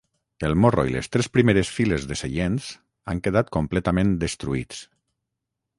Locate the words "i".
0.91-0.95